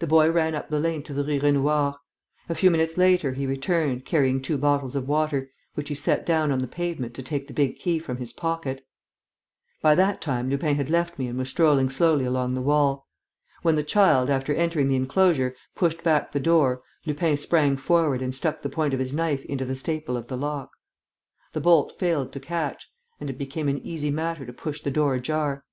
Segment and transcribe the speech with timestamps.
[0.00, 1.94] The boy ran up the lane to the Rue Raynouard.
[2.48, 6.50] A few minutes later he returned, carrying two bottles of water, which he set down
[6.50, 8.84] on the pavement to take the big key from his pocket.
[9.80, 13.06] By that time Lupin had left me and was strolling slowly along the wall.
[13.62, 18.34] When the child, after entering the enclosure, pushed back the door Lupin sprang forward and
[18.34, 20.72] stuck the point of his knife into the staple of the lock.
[21.52, 22.90] The bolt failed to catch;
[23.20, 25.64] and it became an easy matter to push the door ajar.